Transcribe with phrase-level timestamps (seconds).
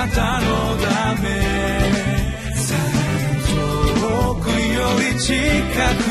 [0.00, 0.46] なたの
[0.78, 1.28] ため。
[4.00, 5.34] 遠くより近
[6.04, 6.09] く。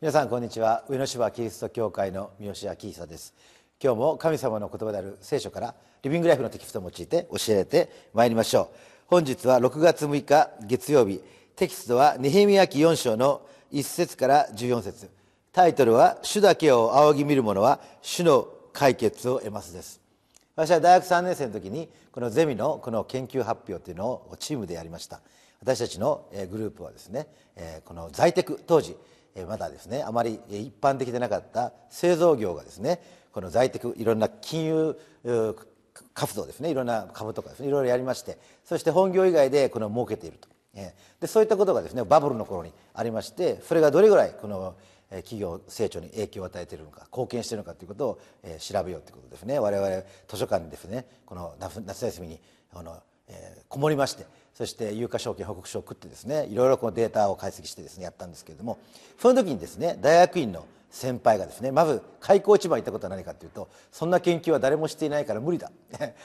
[0.00, 0.84] 皆さんこんにちは。
[0.88, 3.34] 上野芝キリスト教会の三好明久です。
[3.82, 5.74] 今日も神様の言葉である聖書から
[6.04, 8.76] リビングライフのテキストを用いて教えてまいりましょう。
[9.08, 11.20] 本日は6月6日月曜日。
[11.56, 15.10] テキストはネヘミヤ記4章の1節から14節。
[15.50, 20.00] タイトルは「主だけを仰ぎ見る者は主の解決を得ます」です。
[20.54, 25.20] 私は大学3年生の時にこのゼミのこの研究発表というのをチームでやりました。
[25.60, 27.26] 私たちのグループはですね
[27.84, 28.96] この在テク当時
[29.46, 33.00] まだですねあまり一般的でなかった製造業がですね
[33.32, 34.96] この在宅いろんな金融
[36.14, 40.48] 活動ですねいろんな株とかですねいろいろやりましてそして本業以外でこの儲けていると。
[41.20, 44.76] でそういったことがですねバブルの頃にありましてそれがどれぐらいこの
[45.10, 48.20] 企業成長に影響を与えているのか貢献しているのかということを
[48.60, 49.58] 調べようということですね。
[49.58, 52.40] 我々図書館にですねこの夏休みに
[52.72, 54.26] このえこもりまして
[54.58, 58.78] そして有価証券報告書を送ってですねいろいろこうデータを解析してですねやったんですけれども
[59.16, 65.70] その時にですね大学院の先輩がですねまず開口一番言ったことは何かというとそんな研究は誰もしていないから無理だ。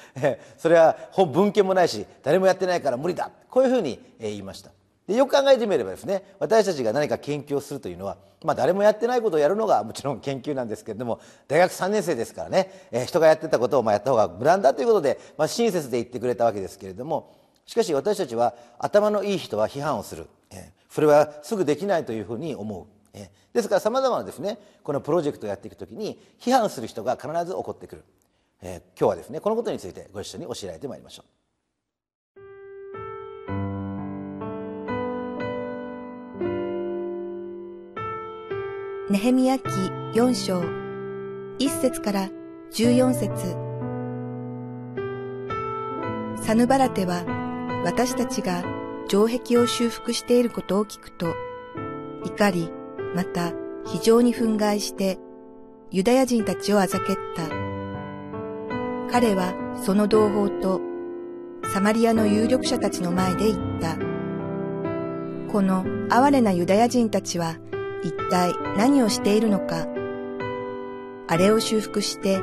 [0.57, 3.29] それは本文献もないし誰もやってないから無理だ。
[3.51, 4.71] こういうふうに言いました。
[5.07, 28.03] でよく考えてみればですね私たちが何か研究をするというのは、まあ、誰もやってないことをやるのがもちろん研究なんですけれども大学3年生ですからね、えー、人がやってたことをまあやった方が無難だということで、まあ、親切で言ってくれたわけですけれどもしかし私たちは頭のいい人は批判をする、え、それはすぐできないというふうに思う、え、ですからさまざまなですねこのプロジェクトをやっていくときに批判する人が必ず起こってくる、
[28.61, 31.25] え、今日はですねこのことについてご一緒に教えられてまいりましょう。
[39.11, 39.69] ネヘミヤ記
[40.15, 40.59] 4章
[41.59, 42.29] 1節から
[42.71, 43.63] 14節。
[46.43, 47.42] サヌバラテは
[47.85, 48.63] 私たちが
[49.07, 51.33] 城壁を修復していることを聞くと
[52.25, 52.71] 怒り
[53.15, 53.51] また
[53.85, 55.19] 非常に憤慨して
[55.91, 57.49] ユダヤ人たちをあざけった。
[59.11, 59.53] 彼は
[59.85, 60.81] その同胞と
[61.71, 63.97] サマリアの有力者たちの前で言った。
[65.51, 67.57] この哀れなユダヤ人たちは
[68.01, 69.85] 一体何をしているのか、
[71.27, 72.41] あれを修復して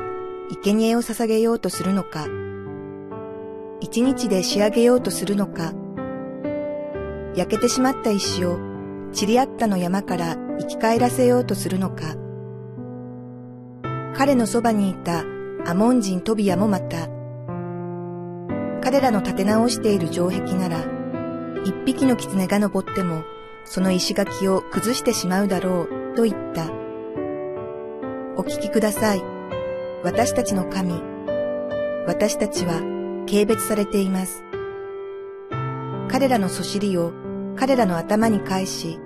[0.63, 2.27] 生贄を捧げようとするのか、
[3.81, 5.73] 一日で仕上げようとするのか、
[7.35, 8.57] 焼けてしまった石を
[9.11, 12.15] チリアッタの山から生き返らせようとするのか、
[14.15, 15.23] 彼のそばにいた
[15.65, 17.09] アモン人トビアもまた、
[18.81, 20.85] 彼らの立て直している城壁なら、
[21.65, 23.23] 一匹の狐が登っても
[23.65, 26.71] その石垣を崩してしまうだろうと言った。
[28.37, 29.23] お聞きください。
[30.03, 31.01] 私たちの神。
[32.07, 34.43] 私たちは軽蔑されています。
[36.09, 37.13] 彼らのそしりを
[37.55, 38.99] 彼らの頭に返し、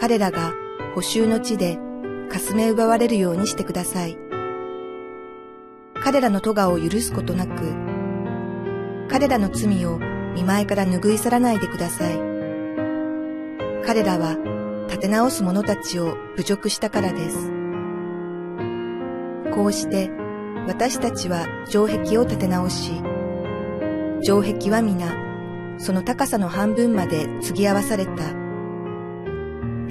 [0.00, 0.52] 彼らが
[0.94, 1.78] 補修の地で
[2.30, 4.16] かすめ奪われるようにしてください。
[6.02, 7.74] 彼らの咎を許すことなく、
[9.08, 9.98] 彼らの罪を
[10.34, 12.18] 見前から拭い去らないでください。
[13.86, 14.36] 彼らは
[14.88, 17.50] 立て直す者たちを侮辱したからです。
[19.54, 20.10] こうして
[20.66, 22.92] 私たちは城壁を立て直し、
[24.22, 25.24] 城壁は皆
[25.78, 28.32] その高さの半分まで継ぎ合わされた。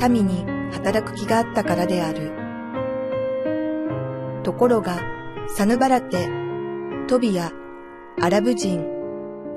[0.09, 2.31] 民に働く気があったからである。
[4.43, 4.99] ところが、
[5.55, 6.29] サヌバラテ、
[7.07, 7.51] トビア、
[8.21, 8.85] アラブ人、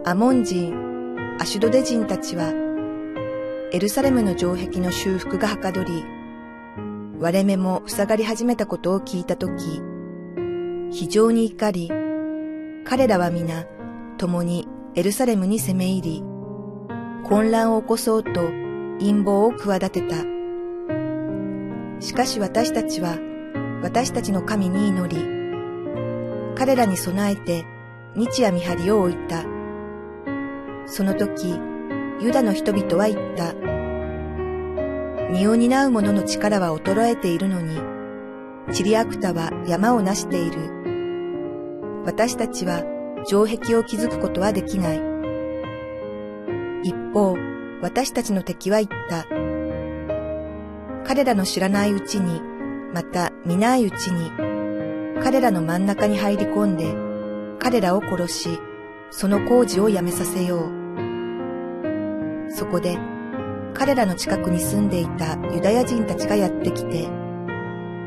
[0.05, 2.53] アモン人、アシュドデ人たちは、
[3.73, 6.05] エルサレムの城壁の修復がはかどり、
[7.19, 9.81] 割れ目も塞がり始めたことを聞いたとき、
[10.99, 11.91] 非常に怒り、
[12.87, 13.67] 彼らは皆
[14.17, 16.23] 共にエルサレムに攻め入り、
[17.23, 18.47] 混乱を起こそうと
[18.99, 20.17] 陰謀を企てた。
[22.01, 23.19] しかし私たちは
[23.83, 25.23] 私たちの神に祈り、
[26.55, 27.67] 彼らに備えて
[28.15, 29.45] 日夜見張りを置いた。
[30.87, 31.61] その時、
[32.23, 33.53] ユダの人々は言った。
[35.31, 37.83] 身を担う者の力は衰えているのに、
[38.73, 40.86] チリアクタは山を成している。
[42.07, 42.85] 私たちは
[43.25, 45.01] 城壁を築くことはできない。
[46.85, 47.35] 一方、
[47.83, 49.27] 私たちの敵は言った。
[51.05, 52.41] 彼らの知らないうちに、
[52.95, 54.31] また見ないうちに、
[55.21, 56.95] 彼らの真ん中に入り込んで、
[57.59, 58.51] 彼らを殺し、
[59.11, 62.53] その工事をやめさせよう。
[62.53, 62.97] そこで、
[63.75, 67.09] 彼らの近くに住んでいたユダヤ人たちがやってきて、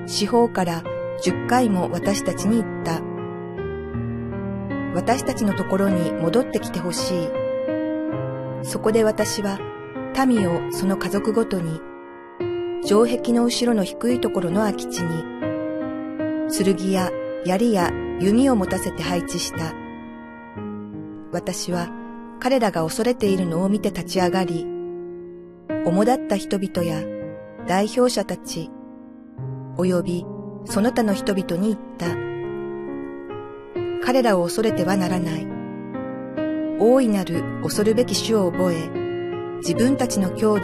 [0.08, 0.84] 四方から
[1.22, 3.09] 十回も私たちに言った。
[4.96, 7.30] 私たちのところに戻ってきてほしい。
[8.64, 9.60] そこで私は
[10.28, 11.80] 民をその家族ごとに、
[12.84, 15.24] 城壁の後ろの低いところの空き地に、
[16.52, 17.12] 剣や
[17.46, 19.74] 槍や弓を持たせて配置した。
[21.32, 21.90] 私は
[22.40, 24.66] 彼らが恐れているのを見て立ち上がり、
[25.86, 27.02] 主だった人々や
[27.68, 28.70] 代表者たち、
[29.78, 30.26] 及び
[30.66, 32.29] その他の人々に言った。
[34.10, 35.46] 彼らを恐れてはならない。
[36.80, 38.90] 大いなる恐るべき主を覚え、
[39.58, 40.62] 自分たちの兄弟、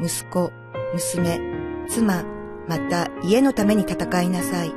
[0.00, 0.52] 息子、
[0.94, 1.40] 娘、
[1.88, 2.22] 妻、
[2.68, 4.72] また家のために戦いなさい。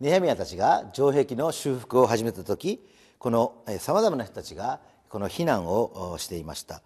[0.00, 2.82] ネヘミヤたちが城壁の修復を始めた時
[3.18, 4.80] このさまざまな人たちが
[5.10, 6.80] この避難をしていました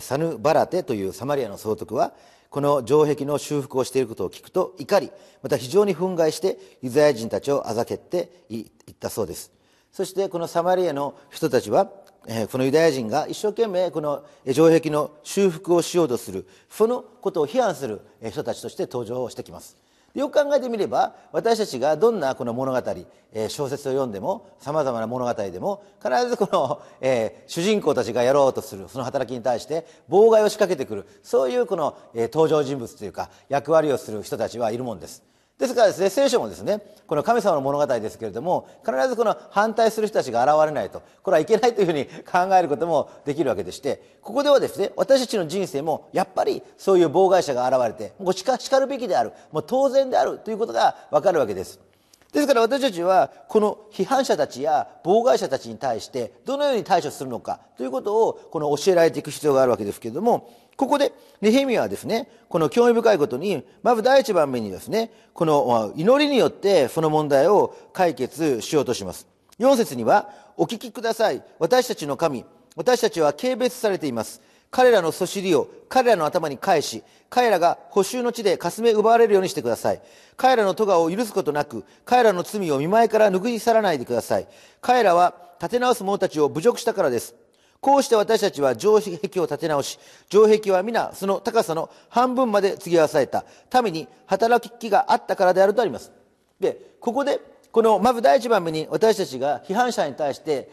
[0.00, 2.12] サヌバラテというサマリアの総督は
[2.52, 5.10] この城壁の修復をしていることを聞くと怒り
[5.42, 9.50] また非常に憤慨してユダヤ人たちをあざけっていったそうです。
[9.90, 19.78] そしてこのサマリアの人たちはこのユダヤ人が一生懸命この城壁の修復をしようとするそのことを批判する人たちとして登場してきます。
[20.14, 22.94] よく考えてみれば私たちがどんなこの物語、
[23.32, 35.22] え小説を読んでもさまざまな物語でも必ずこの、えー、主人公たちがやろうとするその働きに対して妨害を仕掛けてくるそういうこの、え登場人物というか役割をする人たちはいるもんです。
[35.58, 51.91] ですからですね聖書もですねこの神様の物語ですけれども必ずこの反対する人たちが現れないとこれはいけないというふうに考えることもできるわけでしてここではですね私たちの人生もやっぱりそういう妨害者が現れてもうしかるべきであるもう当然であるということがわかるわけです。
[52.32, 61.12] ですから私たちはこの批判者たちや妨害者たちに対してどのように対処するのかということをこの教えられていく必要があるわけですけれどもここで
[61.42, 69.26] ネヘミヤはですねこの興味深いことにまず第一番目にですねこの祈りによってその問題を解決しようとします。
[69.58, 71.42] 4節にはお聞きください。
[71.58, 72.44] 私たちの神
[72.74, 74.40] 私たちは軽蔑されています。
[74.72, 80.00] 彼らのそしりを彼らの頭に返し、彼らが補修の地でかすめ奪われるようにしてください。
[80.36, 84.48] 彼らの咎を許すことなく、彼らの罪を見舞いから拭い去らないでください。
[84.80, 87.34] 彼らは立て直す者たちを侮辱したからです。
[87.80, 89.98] こうして私たちは城壁を立て直し、
[90.30, 93.44] 城壁は皆その高さの半分まで継ぎ合わされた。
[93.82, 96.12] 民に働きがあったからであるとあります。
[96.58, 97.40] で、ここで
[97.72, 100.68] このまず第1番目に私たちが批判者に対して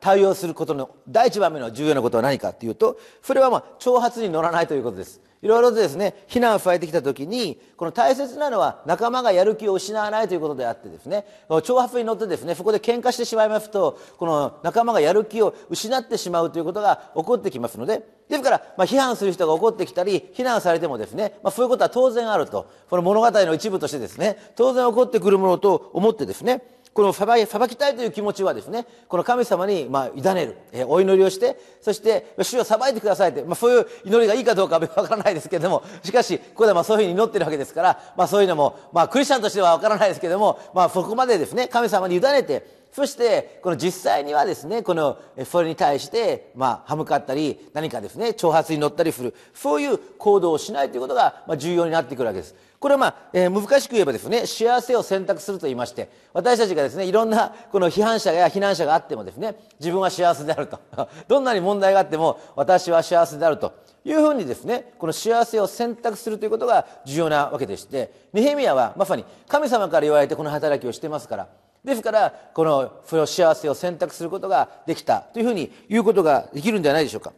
[0.00, 5.20] 対応することの第1番目の重要なことは何かというとそれはまあ挑発に乗らないということです。
[5.42, 26.62] いろいろとですね非難をされてきた時にこの大切なのは仲間がやる気を失わないということであってですね挑発に乗ってですねそこで喧嘩してしまいますとこの仲間がやる気を失ってしまうということが起こってきますのでですから、まあ、批判する人が起こってきたり非難されてもですね、まあ、そういうことは当然あるとこの物語の一部としてですね当然起こってくるものと思ってですね
[26.96, 27.28] この裁
[27.68, 52.54] きたいという気持ちはですねこの神様にまあ委ねる、え、お祈りをしてそして主を裁いてくださいって、まあ、そういう祈りがいいかどうかは わからないですけれどもしかしここではまあそういうふうに祈ってるわけですから、まあ、そういうのも、まあ、クリスチャンとしてはわからないですけども、まあ、そこまでですね神様に委ねてそしてこの実際にはですねこのそれに対してまあ歯向かったり何かですね挑発に乗ったりするそういう行動をしないということがまあ重要になってくるわけです。
[52.80, 60.80] これはまあ、えー、難しく言えばですね幸せを選択すると言いまして私たちがですねいろんなこの批判者や非難者があってもですね自分は幸せであると。
[61.28, 63.74] どんなに問題があっても私は幸せであると。
[64.06, 71.48] いうふうにですねこの幸せを選択するということが重要なわけでしてネヘミヤはまさに神様から言われてこの働きをしてますから
[71.86, 77.32] ですからこのその幸せを選択することができたというふうに言うことができるんじゃないでしょうか。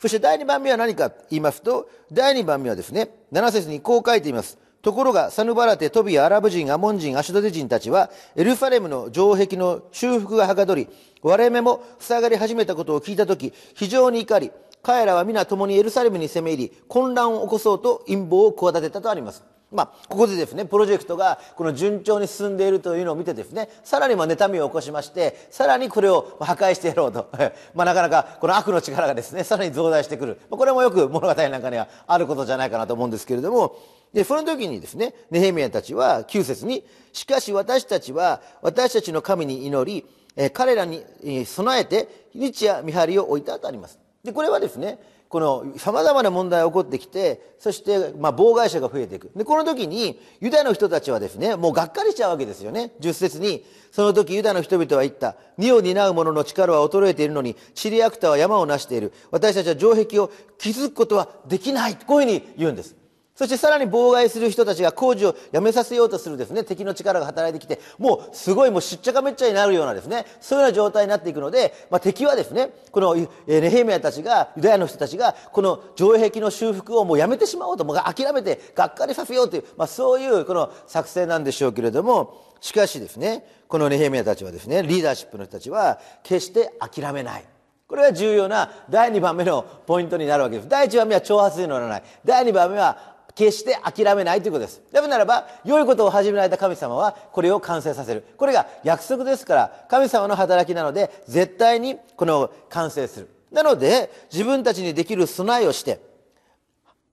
[0.00, 4.58] そして第2番目は何かと言いますと第2番目はですね7節にこう書いています。
[4.82, 10.88] ところがサヌバラテトビアアラブ人アモン人アシュドデ人たちはエルファレムの城壁の修復がはかどり
[11.22, 14.50] 我々も塞がり始めたことを聞いた時非常に怒り
[14.82, 19.53] 彼らは皆共にエルサレムに攻め入り混乱を起こそうと陰謀を企てたとあります。
[19.72, 27.28] まあ、ここでですねプロジェクトがこの順調に進んでいるというのを見てですねさらにまあ妬みを起こしましてさらにこれを破壊してやろうと。
[27.74, 33.76] まあなかなかこの悪の力がですねさらに増大してくる、まあ、これもよく物語なんかにはあることじゃないかなと思うんですけれども。
[34.12, 40.06] でその時にですねネヘミヤたちは9節に「しかし私たちは私たちの神に祈り
[40.52, 41.04] 彼らに
[41.44, 43.98] 備えて日夜見張りを置いたとあります。
[44.22, 49.30] でこれはですねこの様々な問題が起こってきて、そして、ま、妨害者が増えていく。
[49.34, 52.92] で、この時に、ユダの人たちはですね、もうがっかりしちゃうわけですよね。
[53.00, 55.36] 十節に、その時ユダの人々は言った。
[55.58, 59.12] 荷を担う者の力は衰えているのに、シリアクタは山を成している。
[59.30, 61.96] 私たちは城壁を築くことはできない。
[61.96, 63.03] こういうふうに言うんです。
[63.34, 73.16] そしてさらに妨害する人たちが工事をやめさせようとするですね、敵の力が働いてきて、もうすごいもうしっちゃかめっちゃになるようなですね、そういうような状態になっていくので、まあ、敵はですね、この
[73.48, 87.44] ネヘミヤたちが、ユダヤの人たちが、この城壁の修復をもうやめてしまおうと、もう諦めてがっかりさせようという、まあ、そういうこの作戦なんでしょうけれども、しかしですね、このネヘミヤたちはですね、リーダーシップの人たちは、決して諦めない。
[87.86, 90.68] これが重要な第2番目のポイントになるわけです。
[90.68, 92.02] 第1番目は挑発に乗らない。
[92.24, 94.82] 第2番目は決して諦めないということです。
[94.92, 98.24] なぜならば、良いことを始められた神様は、これを完成させる。
[98.36, 103.28] これが約束ですから、神様の働きなので、絶対にこの完成する。
[103.50, 106.00] なので、自分たちにできる備えをして、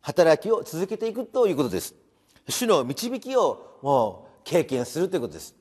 [0.02, 1.96] 働きを続けていくということです。
[2.48, 5.61] 主の導きをもう経験するということです。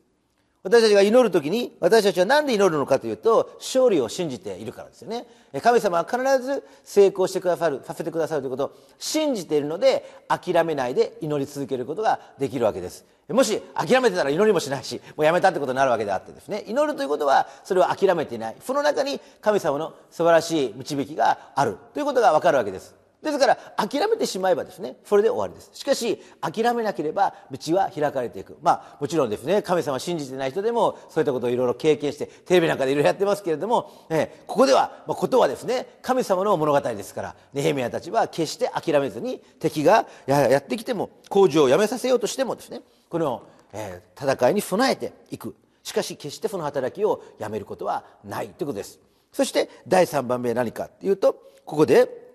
[0.63, 5.27] 私たちが祈るときに、私たちは何で祈るのかというと、勝利を信じているからですよね。
[5.63, 13.07] 神様は必ず成功してくださる、させてくださるということを信じているので、諦めないで祈り続けることができるわけです。
[13.31, 18.57] もし諦めてたら祈りもしないし、もうやめたってことになるわけであってですね、祈るということは、それを諦めていない。
[18.63, 23.00] その中に神様の素晴らしい導きがあるということがわかるわけです。
[23.23, 25.71] ですから諦めてしまえばですねそれで終わりです。
[25.75, 28.57] しかし諦めなければ道は開かれていく。
[28.63, 45.55] まあもちろんですね神様信じてない人でもそういったことをいろいろ経験してテレビなんかでいろいろやってますけれども、えここでは、まあ、ことはですね神様の物語ですからネヘミヤたちは決して諦めずに敵がやってきても工事をやめさせようとしてもですねこの、えー、戦いに備えていく。
[45.83, 49.01] しかし決してその働きをやめることはないということです。
[49.33, 51.35] そして第3番目は何かというと
[51.65, 52.30] ここで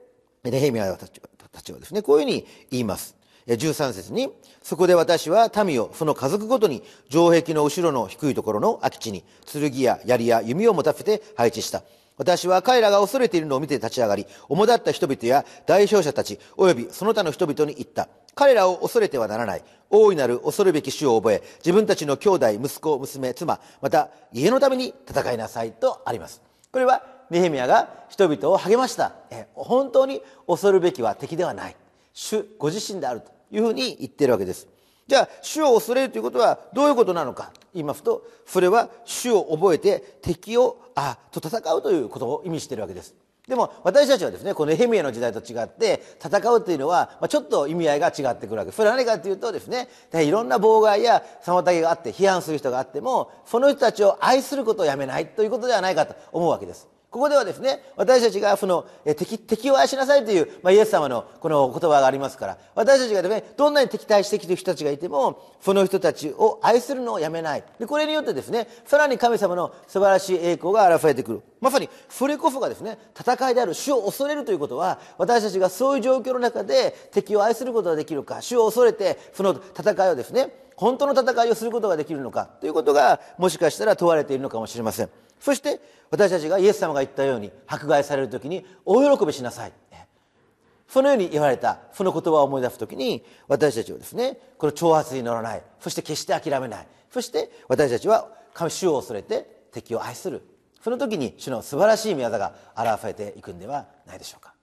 [0.51, 3.15] ネヘミヤたちはですね、こういうふうに言います。
[3.47, 4.29] 13節に、
[4.63, 11.83] そこで私は民をその家族ごとに城壁の後ろの低いところの空き地に剣や槍や弓を持たせて配置した。
[12.17, 18.07] 私は彼らが恐れているのを見て立ち上がり、主だった人々や代表者たち、及びその他の人々に言った。
[18.33, 19.63] 彼らを恐れてはならない。
[19.89, 26.41] 大いなる恐るべき主を覚え、自分たちの兄弟、息子、娘、妻、また家のために戦いなさいとあります。
[26.71, 29.13] これはネヘミヤが人々を励ました。
[29.29, 31.75] え本当に恐るべきは敵ではない。
[32.13, 34.67] 主ご自身であるというふうに言ってるわけです。
[35.07, 37.51] じゃあ主を恐れるということはどういうことなのか。
[37.73, 43.13] 言いますとそれは主を覚えて敵をあと戦うということを意味しているわけです。
[43.47, 48.71] でも私たちはですねこのネヘミヤの時代と違って戦うというのは、まあ、ちょっと意味合いが違ってくるわけ。
[48.71, 56.87] それは何かというとですねいろんな妨害や妨げがあって批判する人があってもその人たちを愛することをやめないということではないかと思うわけです。
[57.15, 67.63] ここではですね、私たちがその敵敵を愛しなさいという、まあ、イエス様のこの言葉がありますから、私たちがですね、どんなに敵対してきている人たちがいても、その人たちを愛するのをやめない。
[67.79, 71.41] で、これによってですね、さらに神様の素晴らしい栄光が現れてくる。
[71.61, 85.09] まさに、それこそがですね、戦いである主を恐れるということは、私たちがそういう状況の中で敵を愛することができるか、主を恐れて、その戦いをですね、本当の戦いをすることができるのかということがもしかしたら問われているのかもしれません
[85.45, 89.73] そして私たちがイエス様が言ったように迫害される時に大喜びしなさい。
[90.87, 95.61] そのように言われたその言葉を思い出す時に私たちはですねこの挑発に乗らない。
[95.79, 96.87] そして決して諦めない。
[97.11, 100.41] そして私たちは神主を恐れて敵を愛する。
[100.81, 104.54] その時に主の素晴らしい宮業が表されていくんではないでしょうか。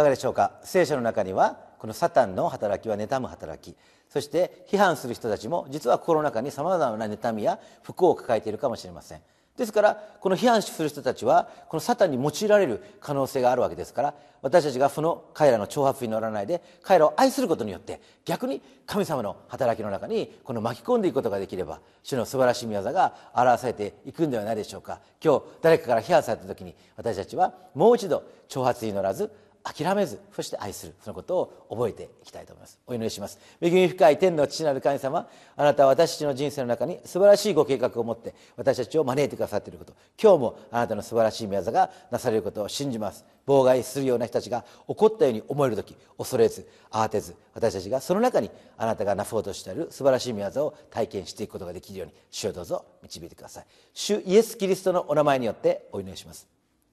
[0.00, 0.52] かがでしょうか？
[0.64, 3.76] 聖書の中にはこのサタンの働きは妬む働き。
[4.08, 9.20] そして批判する人たちも実は心の中にさまざまな妬みや不幸を抱えているかもしれません。
[9.56, 25.00] ですからこの批判する人たちはこのサタンに用いられる可能性があるわけですから私たちがその彼らの挑発に乗らないで彼らを愛することによって逆に神様の働きの中にこの巻き込んでいくことができれば主の素晴らしい宮業が表されていくんではないでしょうか。
[25.22, 29.30] 今日誰かから批判された時に私たちはもう一度挑発に乗らず
[29.62, 32.78] 諦めずそして愛するそのことを覚えていきたいと思います。
[32.86, 33.38] お祈りします。
[33.60, 39.94] 恵み深い天の父なる神様あなたは私たちの人生の中に素晴らしいご計画を持って私たちを招いてくださっていること。
[40.20, 43.24] 今日もあなたの素晴らしい宮座がなされることを信じます。
[43.46, 53.64] 妨害するような人たちが起こったように思える時恐れず慌てず私たちがその中にあなたがなそうとしている素晴らしい宮座を体験していくことができるように主をどうぞ導いてください。
[53.92, 56.46] 主イエス・キリストのお名前によってお祈りします。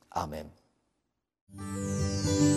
[0.09, 2.56] アーメン。